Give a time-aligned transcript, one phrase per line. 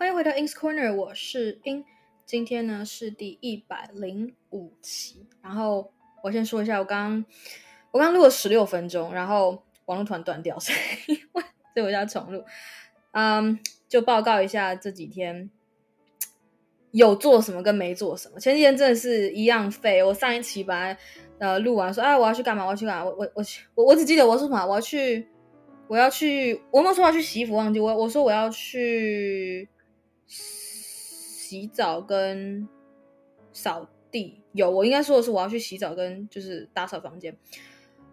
[0.00, 1.84] 欢迎回到 In's Corner，我是 In。
[2.24, 5.26] 今天呢是第一百零五期。
[5.42, 5.92] 然后
[6.22, 7.24] 我先说一下，我刚刚
[7.90, 10.74] 我刚录了十六分钟，然后网络突然断掉，所
[11.06, 11.42] 以所
[11.74, 12.42] 以我要重录。
[13.12, 13.60] 嗯，
[13.90, 15.50] 就报告一下这几天
[16.92, 18.40] 有做什么跟没做什么。
[18.40, 20.02] 前几天真的是一样废。
[20.02, 20.96] 我上一期本来
[21.38, 22.64] 呃录完说，哎，我要去干嘛？
[22.64, 23.04] 我要去干嘛？
[23.04, 23.44] 我我我
[23.74, 24.64] 我我只记得我说什么？
[24.64, 25.28] 我要去
[25.88, 29.68] 我要去，我没有说要去洗衣服，忘记我我说我要去。
[30.30, 32.68] 洗澡跟
[33.52, 37.36] 扫地有，我应该说的是我要去洗澡跟就是打扫房间。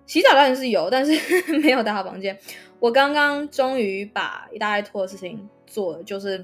[0.07, 2.35] 洗澡当然是有，但是没有打扫房间。
[2.79, 6.43] 我刚刚终于把一大堆拖的事情做了，就是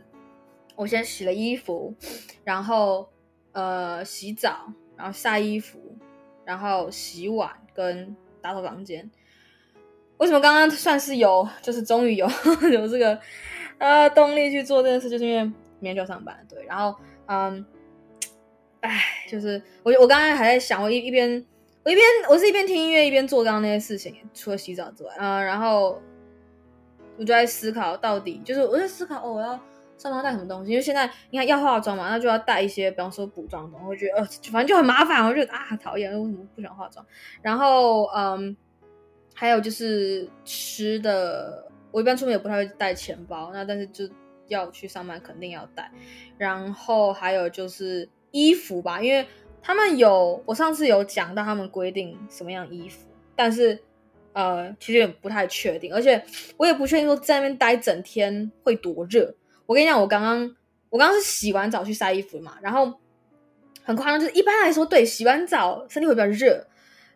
[0.75, 1.95] 我先洗了衣服，
[2.43, 3.09] 然后
[3.53, 5.79] 呃洗澡，然后晒衣服，
[6.45, 9.09] 然后洗碗跟打扫房间。
[10.17, 12.29] 为什么刚刚算是有，就是终于有
[12.71, 13.19] 有这个
[13.79, 15.51] 呃动力去做这件事，就是因为。
[15.83, 17.65] 明天就要上班，对，然后，嗯，
[18.79, 21.45] 哎，就是我，我刚刚还在想，我一一边，
[21.83, 26.01] 我一边，我是一边听音乐一边做刚刚那些事情，除了洗澡之外，嗯，然后
[27.17, 29.59] 我就在思考，到底就是我在思考，哦，我要
[29.97, 30.71] 上班带什么东西？
[30.71, 37.05] 因为现在你看要化妆嘛，那就要带一些，比方说补妆的东西，我觉得呃，反正就很麻烦，我就啊讨厌，为什么不喜欢化妆？
[37.41, 38.55] 然后，嗯，
[39.35, 44.09] 还有就是吃的，我一般出门也不太会带钱包，那但是就。
[44.47, 45.91] 要去上班肯定要带，
[46.37, 49.25] 然后还有就是衣服吧，因为
[49.61, 53.81] 他们有我上次有讲到他们规定什么样衣服，但是
[54.33, 56.23] 呃其实也不太确定，而且
[56.57, 59.33] 我也不确定说在那边待整天会多热。
[59.65, 60.55] 我跟你讲，我刚刚
[60.89, 62.93] 我刚刚是洗完澡去晒衣服嘛，然后
[63.83, 66.67] 很夸张，就是一般来说对洗完澡身体会比较热，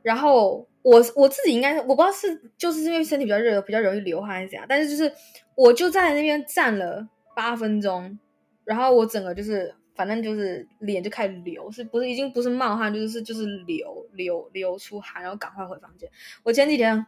[0.01, 5.11] 然后我我自己应该我不知道是就是因为身体比较热比较容易流汗还是怎样，但是就是
[5.55, 7.05] 我就在那边站了。
[7.37, 8.17] 八分钟，
[8.63, 16.09] 然后我整个就是，反正就是脸就开始流，是不是已经不是冒汗，就是就是流流流出汗，然后赶快回房间。
[16.41, 17.05] 我前几天，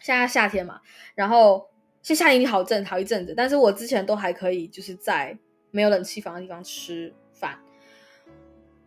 [0.00, 0.80] 现在夏天嘛，
[1.14, 1.68] 然后
[2.02, 5.38] 是夏天已经好阵好一阵子，但是我之前都还可以，就是在
[5.70, 7.56] 没有冷气房的地方吃饭，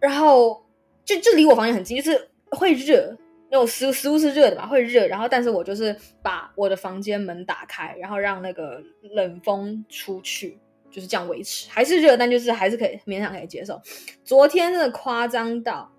[0.01, 0.65] 然后
[1.05, 3.17] 就就离我房间很近，就是会热，
[3.49, 10.59] 那种食食物是热的嘛，会热，然后但是我就是把我的房间门打开，然后让那个冷风出去。
[10.89, 13.79] 就是这样维持，还是热，但就是还是可以勉强可以接受。
[14.23, 15.91] 昨天真的夸张到，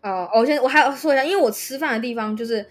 [0.00, 2.66] 呃，我先我还要说一下，因为我吃饭的地方就是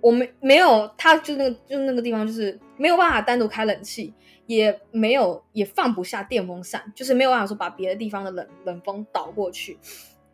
[0.00, 4.14] 我没没有，他就那个就那个地方就是没有办法单独开冷气，
[4.46, 9.76] 也没有也放不下电风扇，就是没有办法说把别的地方的冷冷风导过去。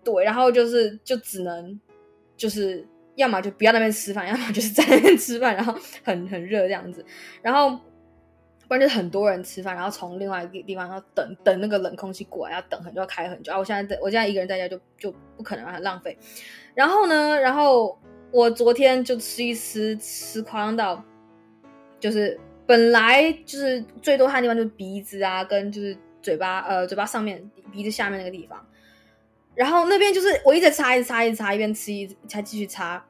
[0.04, 1.80] 对，然后就是就只能
[2.40, 2.82] 就是
[3.16, 7.04] 要么就不要那边吃饭，要么就是在那边吃饭，然后很很热这样子，
[7.42, 7.78] 然后。
[8.68, 13.58] 不然就是很多人吃饭，然后从另外一个地方要等等那个冷空气过来，要等很久，要开很久啊！
[13.58, 16.16] 我现在在，我现在一个人在家就就不可能让它浪费。
[16.72, 17.98] 然后呢，然后
[18.30, 21.04] 我昨天就吃一吃，吃夸张到，
[21.98, 28.64] 就是本来就是最多汗的地方就是鼻子啊，跟就是嘴巴，呃，嘴巴上面鼻子下面那个地方。
[29.60, 33.04] 然后那边就是我一直擦，一直擦，一直擦，一边吃一才继续擦。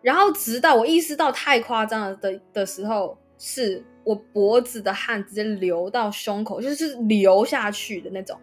[0.00, 3.84] 然后直到我意识到太夸张了的的时候是。
[4.04, 8.40] 我脖子的汗直接流到胸口，就是流下去的那种。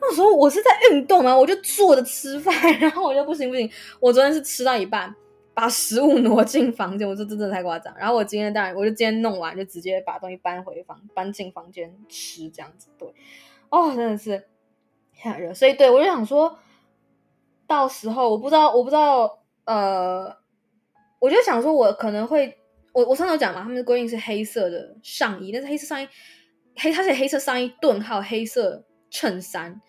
[0.00, 1.36] 那时候我是在运动啊？
[1.36, 3.70] 我就坐着吃饭，然后我就不行不行。
[4.00, 5.14] 我昨天是吃到一半，
[5.52, 7.94] 把食物挪进房间，我说这真的太夸张。
[7.98, 12.88] 然后我今天当然，我就今天弄完就直接把东西搬回房，搬进房间吃这样子。
[12.98, 13.06] 对，
[13.68, 14.42] 哦，真的是
[15.14, 15.52] 太热。
[15.52, 16.58] 所以对我就想说，
[17.72, 20.36] 到时候我不知道，我不知道，呃，
[21.18, 22.58] 我就想说我可能会。
[22.92, 26.06] 我我上次讲嘛，他们的规定是黑色的上衣，但是黑色上衣
[26.76, 29.80] 黑，它是黑色上衣顿号黑色衬衫，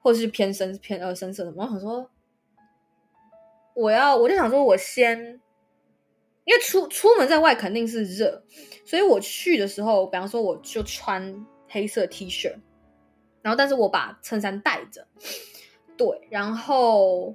[0.00, 1.52] 或者是偏深偏呃深色的。
[1.54, 2.10] 我想说，
[3.74, 5.38] 我要我就想说，我先，
[6.44, 8.42] 因为出出门在外肯定是热，
[8.86, 12.58] 所以我去的时候，比方说我就穿黑色 T 恤，
[13.42, 15.06] 然后但是我把衬衫带着，
[15.96, 17.34] 对，然后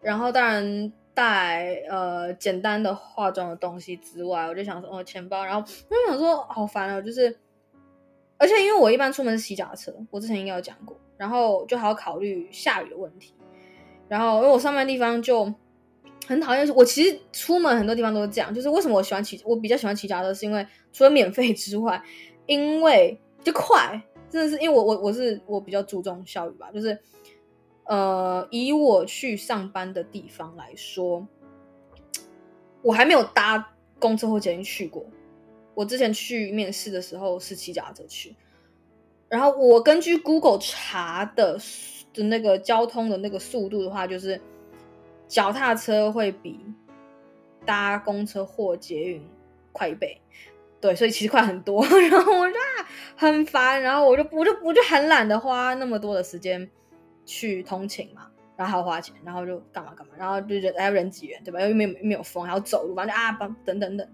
[0.00, 0.92] 然后当然。
[1.14, 7.38] 带呃简单的化妆的东西之外，我就想说哦钱包，然后我就想说好烦哦，就是
[8.38, 13.34] 而且因为我一般出门是骑脚车，我之前应该有讲过，然后就还要考虑下雨的问题，
[14.08, 15.52] 然后因为我上班地方就
[16.26, 22.02] 很讨厌，我其实出门很多地方都是这样，就是为什么我喜欢骑，我比较喜欢骑脚车，是因为除了免费 之外，
[22.46, 26.98] 因为就快，真的是因为我我我是我比较注重效率吧，就是。
[27.92, 31.28] 呃，以我去上班的地方来说，
[32.80, 35.04] 我还没有搭公车或捷运去过。
[35.74, 38.34] 我之前去面试的时候是骑脚踏车去，
[39.28, 41.58] 然后我根据 Google 查的
[42.14, 44.40] 的那个交通的那个速度的话，就是
[45.28, 46.58] 脚踏车会比
[47.66, 49.22] 搭公车或捷运
[49.70, 50.18] 快一倍。
[50.80, 52.56] 对，所以其实快很多， 然后我就
[53.16, 56.70] 很烦，然后我就我就我就很懒得花那么多的时间
[57.24, 61.60] 去通勤嘛，然后还要花钱，然后就干嘛干嘛，然后就人还要人挤人，对吧？
[61.60, 64.08] 又没有没有风，还要走路，反正啊等等等等，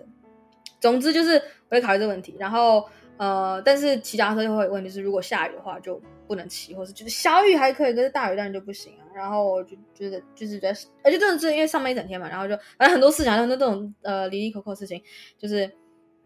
[0.81, 1.35] 总之就是
[1.69, 2.37] 我会考虑这个问题。
[2.39, 2.85] 然后
[3.17, 9.05] 呃，但是骑脚踏车就会有问题是，如果下雨的话就不能骑，或是就是小雨还可以，可是大雨当然就不行啊。
[9.15, 15.03] 然后我就觉得就是觉得，而且真的是因为上班一整天嘛，然后就反正很多事情，很多这种呃哩哩扣扣事情，
[15.37, 15.71] 就是。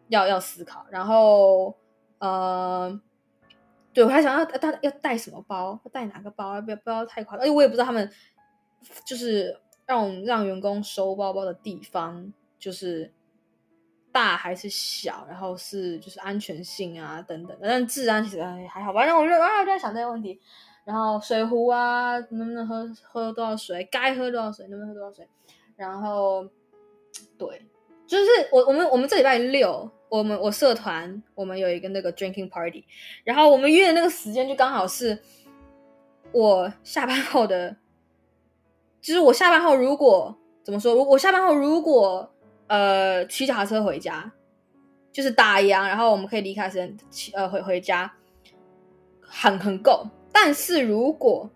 [0.09, 1.75] 要要思考，然后
[2.19, 3.01] 呃，
[3.95, 8.11] 对我还想要带要带什么包，要带哪个包，不要不要太夸张，而且我也不知道他们
[9.05, 9.55] 就是
[9.87, 13.13] 让我让员工收包包的地方就是
[14.11, 19.05] 大还是小，然后是就是安全性啊等等，但治安其实还好吧。
[19.05, 20.41] 然后我就啊就在想这些问题，
[20.85, 25.29] 然后水壶啊能不能喝喝多少水，该喝多少水能不能喝多少水，
[25.77, 26.49] 然后
[27.37, 27.67] 对，
[28.07, 29.91] 就是我我们我们这礼拜六。
[30.13, 32.85] 我们我社团我们有一个那个 drinking party，
[33.25, 35.19] 然后我们约的那个时间就刚好是
[36.33, 37.75] 我下班后的，
[39.01, 42.31] 就是我下班后如果怎么说，我下班后如果
[42.67, 44.31] 呃骑脚踏车回家，
[45.11, 48.13] 就是打烊，然后我们可以离开时间骑呃回回家，
[49.23, 50.07] 很很够。
[50.31, 51.49] 但是如果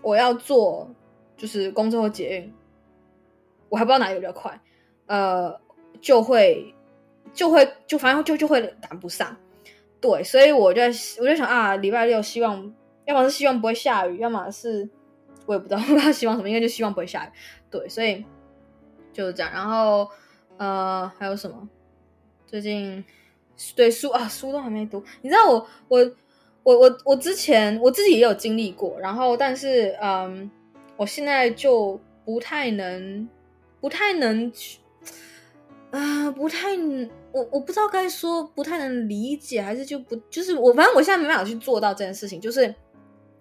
[0.00, 0.90] 我要坐
[1.36, 2.54] 就是公车或捷运，
[3.68, 4.58] 我还不知道哪一个比较快，
[5.04, 5.60] 呃
[6.00, 6.72] 就会。
[7.32, 9.36] 就会就反正就就会赶不上，
[10.00, 12.72] 对，所以我就我就想啊，礼拜六希望，
[13.04, 14.88] 要么是希望不会下雨，要么是
[15.46, 17.30] 我也不知道 他希望什么，应该就希望不会下雨，
[17.70, 18.24] 对，所以
[19.12, 19.52] 就是这样。
[19.52, 20.08] 然后
[20.56, 21.68] 呃，还有什么？
[22.46, 23.04] 最近
[23.74, 25.02] 对书啊，书都还没读。
[25.20, 26.12] 你知道我我
[26.62, 30.50] 我我我之前我自己也有经历过，然后但是嗯，
[30.96, 33.28] 我现在就不太能
[33.80, 34.78] 不太能去。
[35.98, 36.76] 啊、不太，
[37.32, 42.38] 我我不知道该说不太能理解，还是就不就是我，反正我现在没办法去做到这件事情。
[42.38, 42.74] 就是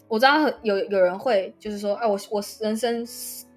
[0.07, 3.05] 我知道有有人会，就是说，哎，我我人生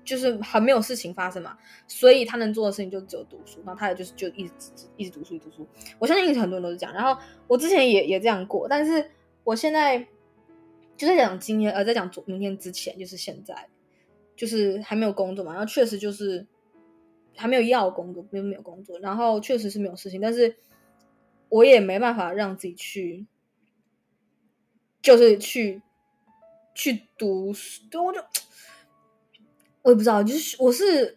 [0.05, 1.57] 就是很没有事情发生嘛，
[1.87, 4.53] 所以他能做的事情就只有读书，然后他也就是就一直
[4.97, 5.65] 一直读书，一读书。
[6.01, 6.93] 我相信很多人都是这样。
[6.93, 9.09] 然后我之前也也这样过，但是
[9.45, 10.05] 我现在
[10.97, 13.69] 就在讲今天，呃，在讲昨明天之前，就是现在，
[14.35, 16.45] 就是还没有工作嘛，然后确实就是。
[17.39, 20.57] 还没有要工作，没有没有工作，然后确实是没有事情，但是
[21.49, 23.27] 我也没办法让自己去，
[25.01, 25.81] 就是去
[26.75, 28.21] 去读书，对我就
[29.83, 31.17] 我也不知道，就是我是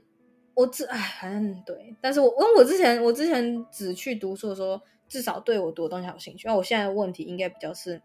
[0.54, 4.80] 我只哎，反正对，但是我因为我之前我之前只去读书的时候，
[5.10, 8.00] 至少对我读的东西有兴趣，那我现在的问题应该比较是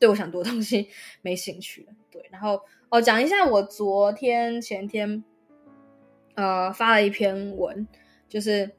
[0.00, 0.88] 对我想读的东西
[1.22, 5.22] 没兴趣了，对，然后哦，讲一下我昨天前天。
[6.36, 7.88] 呃，发了一篇文，
[8.28, 8.70] 就是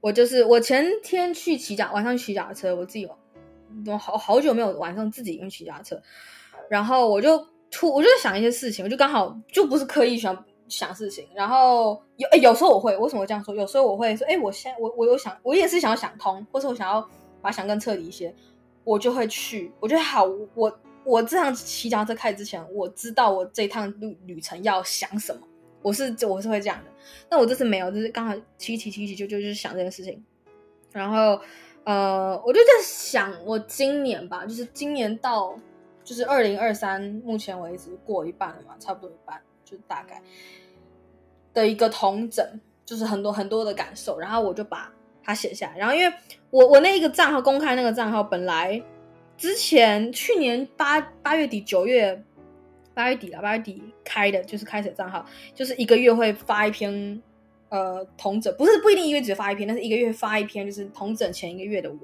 [0.00, 3.08] 我就是我前天去骑脚，晚上骑脚车，我自己
[3.86, 6.02] 我好好久没有晚上自己用骑脚车，
[6.68, 7.38] 然后我就
[7.70, 13.54] 突我就在想一些事情，我就刚好就不是刻意想想事情，然后有诶有时候我会为什么这样说？
[13.54, 17.08] 有时候我会说，哎，我现我我有想，我也是想要想通，或是我想要
[17.40, 18.34] 把想更彻底一些，
[18.82, 20.24] 我就会去，我觉得好，
[20.54, 25.42] 我我这趟骑脚车开始之前，我知道我这趟旅旅程要想什么。
[25.82, 26.90] 我是我是会这样的，
[27.30, 30.22] 那我这次没有，就是刚好骑骑骑骑就就就想这件事情，
[30.92, 31.40] 然后
[31.84, 35.58] 呃，我就在想，我今年吧，就是今年到
[36.04, 40.22] 就是二零二三，目前为止过一半了嘛，差不多一半，就大概
[41.54, 42.46] 的一个统整，
[42.84, 46.14] 就是很多很多的感受，然后我就把它写下来，然后因为
[46.50, 48.82] 我我那一个账号公开那个账号本来
[49.38, 52.22] 之前去年八八月底九月。
[52.92, 57.22] 八月底了，八月底开的就是开始账号，就是一个月会发一篇，
[57.68, 62.00] 呃，同整不是不一定一个月只发一篇，但是一个月发一篇就是同整前一个月的文。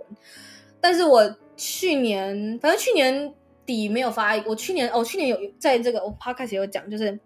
[0.80, 7.18] 但是我去年反正去年底没有发，我去年哦，去年有在这个我 podcast 有讲，就是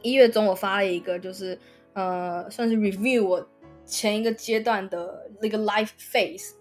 [0.00, 1.58] 一月中我发了一个，就是
[1.94, 3.48] 呃，算是 review 我
[3.84, 6.52] 前一个阶段的那个 life phase，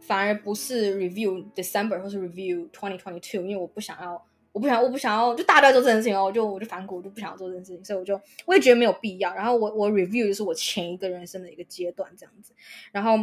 [0.00, 4.26] 反而不是 review December 或是 review 2022，因为我不想要。
[4.54, 9.34] 我不想，我不想要，就大家做这件事情哦，我就我就反骨，我就不想要做这件事情，所以我就我也觉得没有必要。
[9.34, 12.52] 然后我我 review 就是我前一个人生的一个阶段这样子，
[12.92, 13.16] 然后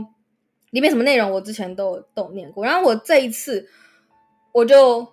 [0.71, 3.65] 里面什么内容我之前都有都有念过，然后我这一次
[4.51, 5.07] 我就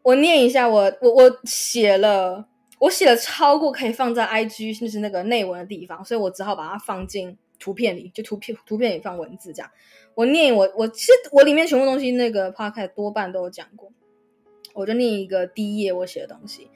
[0.00, 2.46] 我念一下我，我我写了
[2.78, 9.70] 我写了超过可以放在 IG 就是那个内文的地方，所以我只好把它放进图片里，就图片图片里放文字这样。
[10.14, 13.92] 我念我我其实我里面全部东西那个 p o c a s t 多半都有讲过，
[14.73, 16.69] 我就念一个第一页我写的东西。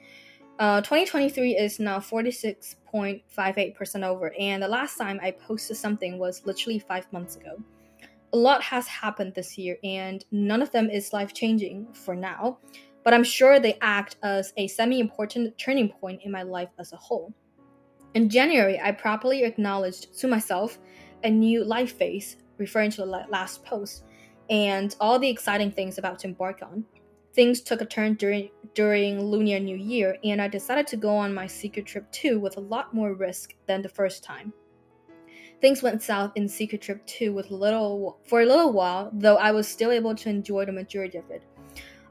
[0.56, 7.04] 呃、uh,，2023 is now 46.58% over, and the last time I posted something was literally five
[7.12, 7.62] months ago.
[8.32, 12.58] A lot has happened this year, and none of them is life changing for now,
[13.02, 16.92] but I'm sure they act as a semi important turning point in my life as
[16.92, 17.32] a whole.
[18.14, 20.78] In January, I properly acknowledged to myself
[21.24, 24.04] a new life phase, referring to the last post,
[24.50, 26.84] and all the exciting things about to embark on.
[27.35, 31.33] Things took a turn during during Lunar New Year, and I decided to go on
[31.33, 34.53] my secret trip too with a lot more risk than the first time.
[35.59, 39.51] Things went south in secret trip 2 with little for a little while, though I
[39.51, 41.43] was still able to enjoy the majority of it.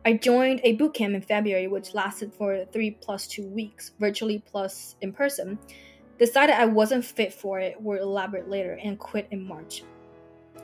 [0.04, 4.42] I joined a boot camp in February, which lasted for three plus two weeks, virtually
[4.44, 5.58] plus in person.
[6.18, 9.84] Decided I wasn't fit for it, will elaborate later, and quit in March.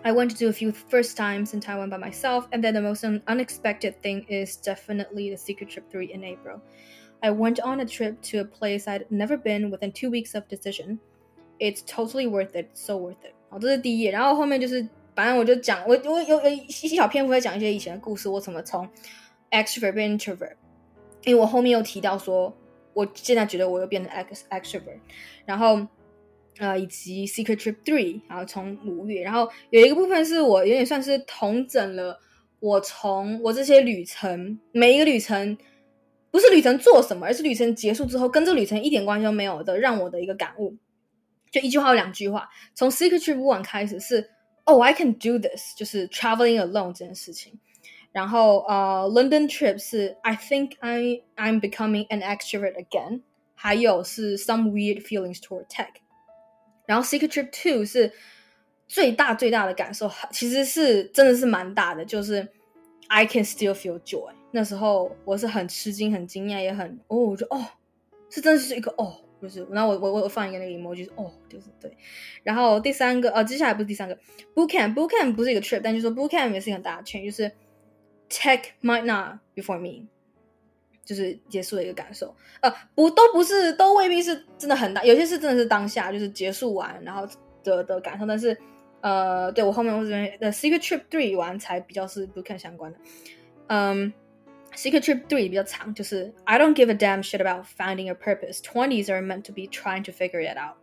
[0.04, 2.82] I went to do a few first times in Taiwan by myself, and then the
[2.82, 6.62] most un- unexpected thing is definitely the Secret Trip 3 in April.
[7.22, 10.48] I went on a trip to a place I'd never been within two weeks of
[10.48, 11.00] decision.
[11.60, 13.34] It's totally worth it, so worth it.
[13.50, 18.88] 好，这是第一页，然后后面就是，反正我就讲，我我有有一小篇幅在讲一些以前的故事，我怎么从
[19.52, 20.54] extrovert 变 introvert，
[21.24, 22.56] 因为我后面又提到说。
[22.96, 25.00] 我现在觉得我又变成 ex extrovert，
[25.46, 25.86] 然后
[26.59, 32.19] 呃，以及 Secret Trip Three，然后从五月，然后有一个部分是我有点算是统整了
[32.59, 35.57] 我从我这些旅程每一个旅程，
[36.31, 40.77] 不是旅程做什么，而是旅程结束之后跟这个旅程一点关系都没有的，让我的一个感悟，
[41.51, 44.29] 就一句话有两句话，从 Secret Trip One 开始是
[44.65, 47.59] Oh I can do this，就是 traveling alone 这件事情。
[48.13, 53.23] 然后呃，London trip 是 I think I I'm becoming an extrovert again，
[53.55, 55.91] 还有是 some weird feelings toward tech。
[56.91, 58.13] 然后 Secret Trip Two 是
[58.89, 62.49] 最大最大的感受，其实是真的是蛮大的，就是
[63.07, 64.33] I can still feel joy。
[64.51, 67.65] 那时候我是很吃惊、很惊讶，也很哦，我就哦，
[68.29, 71.97] 是真的是一个哦，就是，然后我我我放一个那个 emoji，是哦，就是对。
[72.43, 74.19] 然后第三个呃，接下来不是第三个
[74.53, 77.53] Boot Camp，Boot Camp 不是一个 trip，但就是说 Boot Camp 也是一个很大的 change，就是
[78.29, 80.09] Tech might not be for me，
[81.11, 82.33] 就是结束的一个感受。
[82.61, 85.03] 呃，不，都不是，都未必是真的很大。
[85.03, 87.27] 有些是真的是当下，就是结束完然后
[87.65, 88.25] 的的感受。
[88.25, 88.57] 但是，
[89.01, 92.99] 呃，对我后面我这边的 Secret Trip Three 完才比较是 Bootcamp 相关的。
[93.67, 94.13] 嗯
[94.77, 98.61] ，Secret Trip Three 比较长，就是 I don't give a damn shit about finding a purpose.
[98.61, 100.77] Twenties are meant to be trying to figure it out。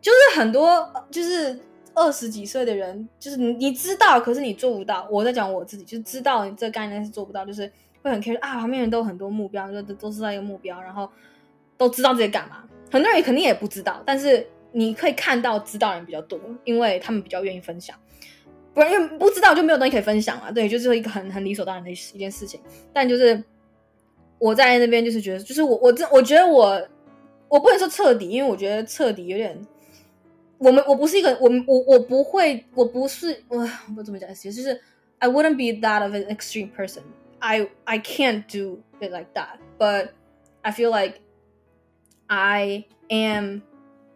[0.00, 1.60] 就是很多，就是。
[1.96, 5.06] 二十几岁的人，就是你你知道，可是你做不到。
[5.12, 7.70] 我在讲我自己，就是知道这个概念是做不到，就是
[8.04, 8.60] 会很 care 啊。
[8.60, 11.10] 旁边人都很多目标，就都都知道一个目标，然后
[11.76, 12.62] 都知道自己干嘛。
[12.92, 17.96] 很多人肯定也不知道，但是你可以看到知道人比较多，因为他们比较愿意分享。
[18.72, 20.52] 不然因为不知道就没有东西可以分享嘛。
[20.52, 22.60] 对，就是一个很很理所当然的一一件事情。
[22.92, 23.42] 但就是
[24.38, 26.88] 我在那边就是觉得，就是我我这我觉得我
[27.48, 29.58] 我不能说彻底，因为我觉得彻底有点。
[30.58, 33.58] 我们我不是一个我我我不会我不是我
[33.96, 34.32] 我怎么讲？
[34.34, 34.80] 其实就是
[35.18, 37.02] I wouldn't be that of an extreme person.
[37.44, 39.58] I I can't do it like that.
[39.78, 40.12] But
[40.62, 41.20] I feel like
[42.26, 43.60] I am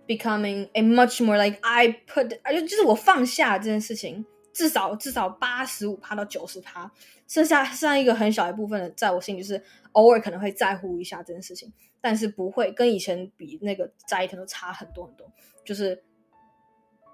[0.06, 6.90] becoming a much more like I put 就就是我放下这件事情，至少至少八十五趴到九十趴，
[7.26, 11.70] 剩下剩下一个很小一部分的，在我心里就是偶尔可能会在乎一下这件事情，
[12.00, 15.30] 但是不会跟以前比那个在意可能差很多很多，
[15.64, 16.02] 就是。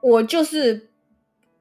[0.06, 0.90] 我就是，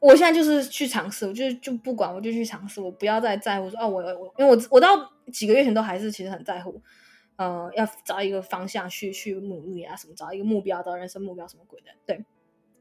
[0.04, 4.90] 我现在就是去尝试，我就就不管，我就去尝试，我不要再在乎说哦，我我，因为我我到
[5.32, 6.82] 几个月前都还是其实很在乎，
[7.38, 12.26] 呃，要找一个方向去去努力啊，什么找一个目标，找人生目标什么鬼的，对。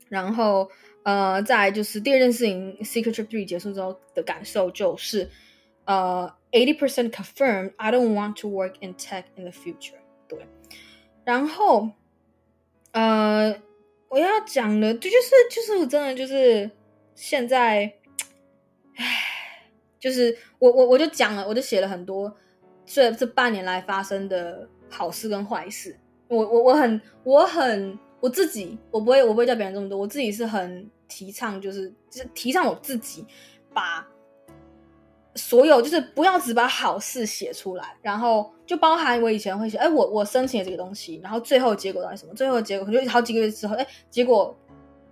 [0.09, 0.69] 然后
[1.05, 5.31] 呃，再就是第二件事情，Secret Trip Three 结束之后的感受就是，
[5.85, 10.45] 呃，eighty percent confirmed I don't want to work in tech in the future，对。
[11.25, 11.91] 然后，
[12.91, 13.63] 呃。
[14.09, 16.71] 我要讲的，这就是就是我真的就是
[17.15, 17.93] 现在，
[18.97, 19.07] 唉，
[19.99, 22.35] 就是我我我就讲了，我就写了很多
[22.85, 25.99] 这这半年来发生的好事跟坏事。
[26.29, 33.27] 我我我很我很我自己，我不会我不会叫别人这么多，我自己是很提倡，就是就是提倡我自己
[33.73, 34.07] 把。
[35.35, 42.35] 所有就是不要只把好事写出来，然后就包含我以前会写，哎，我我申请了这个东西，然后最后结果到底什么？
[42.35, 44.55] 最后结果可能就好几个月之后，哎，结果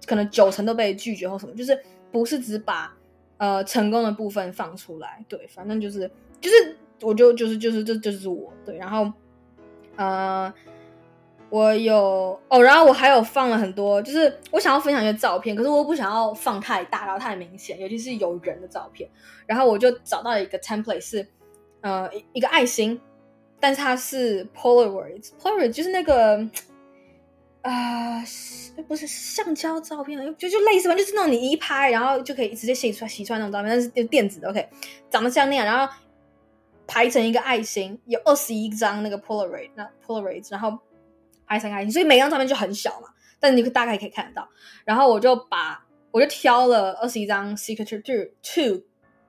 [0.07, 1.79] 可能九成都被拒绝或什么，就是
[2.11, 2.95] 不是只把
[3.39, 9.11] 呃成功的部分放出来，对，反正就是就是我就就是就是这就，是我对，然后
[9.97, 10.53] 呃
[11.49, 19.11] 我有哦，然后我还有放了很多，就是我想要分享一些照片，可是我不想要放太大，然后太明显，尤其是有人的照片。
[19.47, 21.27] 然后我就找到了一个 template 是，
[21.81, 23.01] 呃，一个爱心，
[23.59, 26.39] 但是它是 polaroids，polaroid 就是那个，
[27.63, 28.25] 呃，
[28.89, 34.69] 不是橡胶照片，就就类似吧，就是那种你一拍，然后就可以直接洗出来洗出来那种照片，但是就电子的，OK，
[35.11, 35.93] 长得像那样，然后
[36.87, 40.79] 排成一个爱心，有二十一张那个 Polaroid，那 Polaroid，然后。
[41.47, 43.09] 拍成爱心，所以每张照片就很小嘛，
[43.41, 44.49] 但你大概可以看得到。
[44.85, 48.01] 然后我就把我就挑了二十一张 signature
[48.41, 48.81] two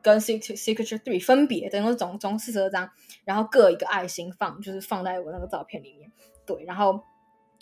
[0.04, 2.88] 跟 signature three 分别，等于总总四十二张，
[3.26, 6.12] 然后各一个爱心放，就是放在我那个照片里面。
[6.46, 7.04] 对，然后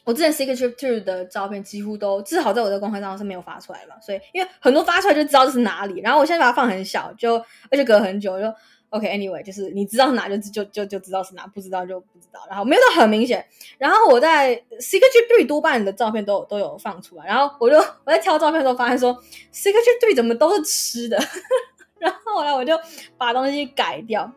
[0.09, 6.01] 我之前 signature two 的照片几乎都至少在我的公开账号是没有发出来嘛，所以因为很多发出来就知道这是哪里。
[6.01, 7.35] 然后我现在把它放很小，就
[7.69, 8.51] 而且隔很久就。
[8.91, 12.39] OK，Anyway，、就是你知道哪就就就就知道是哪，不知道就不知道。
[12.49, 13.45] 然后没有到很明显。
[13.77, 17.25] 然后我在 Signature Three 多半的照片都有都有放出来。
[17.27, 19.13] 然后我就 我在挑照片的时候发现说
[19.53, 21.19] ，Signature Three 怎么都是吃的？
[21.99, 22.73] 然后后来我就
[23.15, 24.31] 把东西改掉，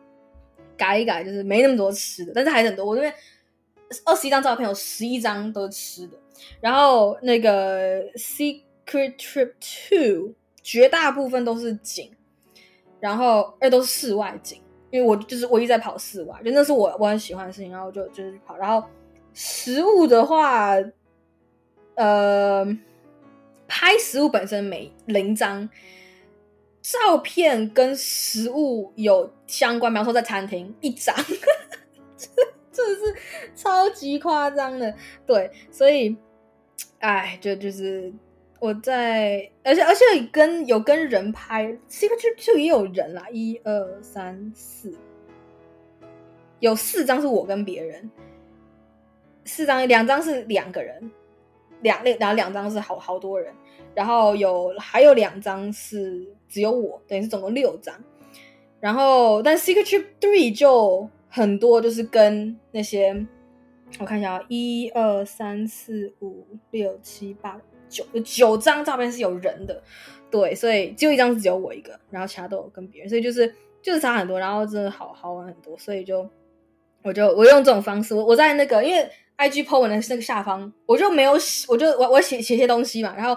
[0.77, 2.85] 改一改，就是没那么多吃的，但是还是很多。
[2.85, 3.11] 我这边
[4.05, 6.17] 二十一张照片有十一张都是吃的。
[6.59, 12.11] 然后那个 Secret Trip Two 绝大部分都是景。
[12.99, 18.55] 然后，哎，都是室外景，因为我就是我一直在跑室外，就那是我我很喜欢的事情，然后就就是跑。
[18.55, 18.87] 然后
[19.33, 20.73] 食物的话，
[21.95, 22.65] 呃，
[23.67, 25.69] 拍食物本身没零张，
[26.81, 31.13] 照片跟食物有相关，比方说在餐厅一张，
[32.85, 33.15] 这这是
[33.55, 34.93] 超级夸张的，
[35.25, 36.15] 对，所以，
[36.99, 38.13] 哎，就就是。
[38.59, 44.97] 我在，而且而且跟有跟人拍，这个就就也有人啦，一二三四，
[46.61, 48.09] 有四张是我跟别人，
[49.43, 51.11] 四张两张是两个人，
[51.81, 53.53] 两两然后两张是好好多人，
[53.93, 57.93] 然后有还有两张是只有我，等于是总共六张，
[58.79, 63.25] 然后但 Secret Trip Three 就很多，就是跟那些
[63.97, 67.59] 我看一下啊，一二三四五六七八。
[67.89, 69.81] 九有九张照片是有人的，
[70.29, 76.29] 对，所以只有一张只有我一个，然后其他都有跟别人，所以就是就是差很多，然后真的好好玩很多，所以就
[77.01, 83.35] 我就我用这种方式，我我在那个因为 IG po 文的那个下方，我就没有写，我就我我写写些东西嘛，然后。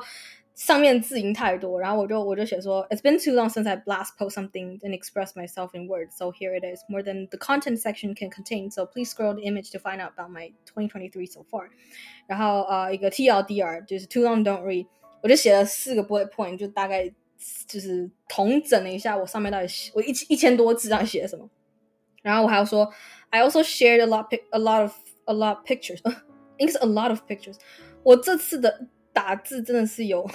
[0.55, 6.31] 上面字已经太多，然后我就我就写说，It's been too long since I last post something and expressed myself in words, so
[6.31, 8.69] here it is, more than the content section can contain.
[8.69, 11.69] So please scroll the image to find out about my 2023 so far.
[12.27, 14.85] 然后呃一个 TLDR 就是 too long don't read，
[15.23, 17.11] 我就写了四个 bullet point，就大概
[17.65, 21.49] 就是统整了一下我上面到底写我一一千多字到底写了什么。
[22.21, 22.93] 然后我还要说，
[23.31, 24.93] I also shared a lot a lot of
[25.25, 26.13] a lot of pictures, I
[26.59, 27.55] think it's a lot of pictures.
[28.03, 28.89] 我这次的。
[29.16, 30.28] 打字真的是有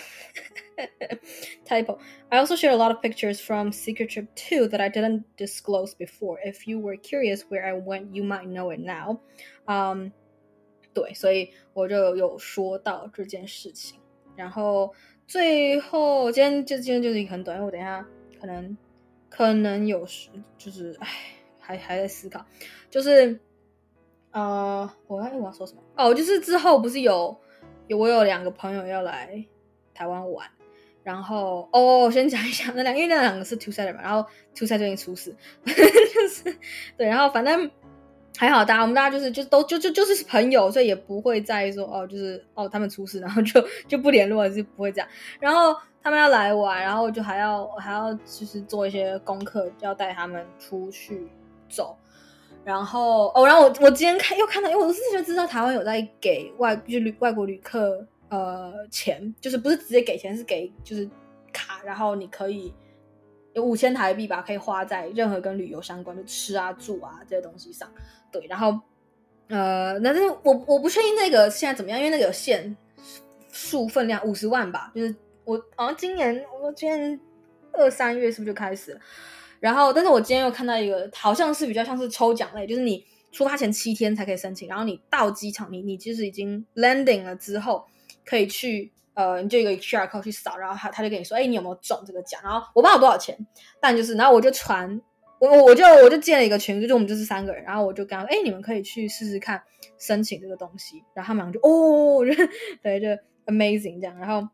[1.67, 1.99] typo.
[2.29, 5.93] I also shared a lot of pictures from Secret Trip 2 that I didn't disclose
[5.93, 6.39] before.
[6.43, 9.19] If you were curious where I went, you might know it now.
[9.67, 10.13] Um,
[10.95, 13.99] 对，所以我就有说到这件事情。
[14.35, 14.95] 然后
[15.27, 18.03] 最后，今天就今天就是很短，因为我等一下
[18.39, 18.75] 可能
[19.29, 21.07] 可能有时就是唉，
[21.59, 22.43] 还还在思考，
[22.89, 23.39] 就是
[24.31, 25.83] 呃，我要我要说什么？
[25.95, 27.39] 哦，就是之后不是有。
[27.93, 29.43] 我有两个朋友要来
[29.93, 30.47] 台湾玩，
[31.03, 36.55] 然后哦，我先讲一下那两，因为那两个是 two Side 嘛，然后 two set 最近出事， 就是
[36.97, 37.69] 对，然后反正
[38.37, 45.07] 还好，大家我们大家就是就都就就就是朋友，所以也不会在意说哦，就是哦他们出事，然后就就不联络，就不会这样。
[45.39, 51.27] 然后他们要来玩，然后就还要还要就是做一些功课，要带他们出去
[51.69, 51.97] 走。
[52.63, 61.09] 然后哦，然后我我今天看又看到，因为我之前就知道台湾有在给外就旅外国旅客呃钱，就是不是直接给钱，是给就是
[61.51, 62.73] 卡，然后你可以
[63.53, 67.91] 有五千台币吧，可以花在任何跟旅游相关的吃啊住啊这些东西上。
[68.31, 68.79] 对，然后
[69.47, 72.77] 呃，但是我我不确定那个现在怎么样，因为那个有限
[73.51, 77.19] 数分量五十万吧，就是我好像今年我今年
[77.73, 78.99] 二三月是不是就开始了？
[79.61, 87.85] 然后，但是我今天又看到一个，好像是比较像是抽奖类，就是你出发前七天才可以申请，然后你到机场，你你其实已经 landing 了之后，
[88.25, 92.41] 可以去呃，你就一个 QR code 去扫，然后他他就跟你说，哎，你有没有中这个奖？
[92.43, 93.37] 然后我不知道多少钱，
[93.79, 94.99] 但就是，然后我就传，
[95.39, 99.61] 我我就我就建了一个群，就我们就是三个人，然后我就跟他说，哎，你们可以去试试看
[99.99, 102.25] 申请这个东西，然后他们俩就哦，
[102.81, 103.07] 对，就
[103.45, 104.47] amazing 这样，然后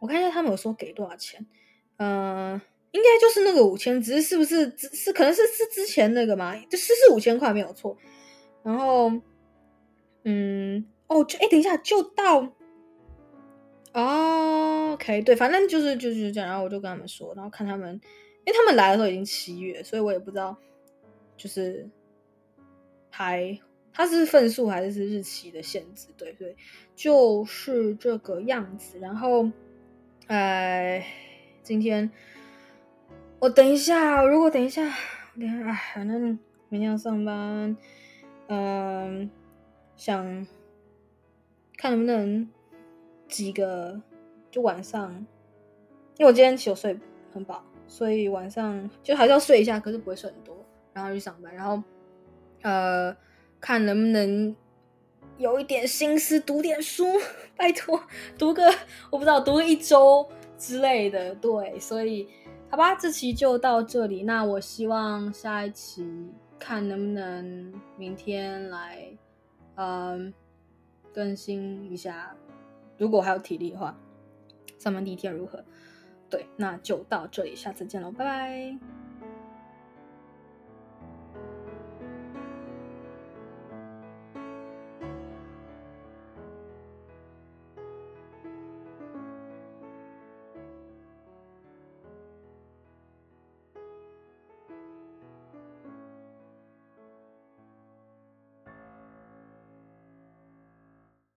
[0.00, 1.46] 我看一下他们有说给多少钱，
[1.96, 2.60] 嗯、
[2.96, 6.56] 应该就是那个五千，只是是不是是可能是是之前那个嘛？
[6.70, 7.94] 就是是五千块没有错。
[8.62, 9.12] 然后，
[10.24, 12.52] 嗯，哦，就哎，等一下就到。
[13.92, 16.48] 哦，OK，对，反正就是就是这样。
[16.48, 17.92] 然后我就跟他们说，然后看他们，
[18.44, 20.56] 因为他们来的时候已经七月，所以我也不知道，
[21.36, 21.88] 就是
[23.10, 23.58] 还
[23.92, 26.56] 它是份数还是是日期的限制，对对，
[26.94, 28.98] 就是这个样子。
[28.98, 29.50] 然后，
[30.26, 31.02] 呃，
[31.62, 32.10] 今天
[33.38, 34.82] 我等一下，如果等一下，
[35.38, 37.76] 等下，哎，反正明天要上班，
[38.48, 39.30] 嗯、
[39.96, 40.46] 想
[41.76, 42.48] 看能不能。
[43.28, 44.00] 几个，
[44.52, 45.12] 就晚上，
[46.16, 46.96] 因为我今天其实睡
[47.34, 50.56] 很饱，所以晚上就还是要睡一下，可是不会睡很多，
[50.92, 51.82] 然后去上班，然后
[52.62, 53.16] 呃，
[53.60, 54.54] 看能不能
[55.38, 57.04] 有一点心思读点书，
[57.56, 58.00] 拜托
[58.38, 58.72] 读个
[59.10, 62.28] 我不知道读个一周之类的，对，所以
[62.70, 66.04] 好吧，这期就到这里，那我希望下一期
[66.58, 69.08] 看能不能明天来，
[69.76, 70.32] 嗯、
[71.12, 72.34] 更新一下。
[72.98, 73.96] 如果还有体力的话，
[74.78, 75.64] 上班第一天如何？
[76.28, 79.05] 对，那就到这里，下次见喽，拜拜。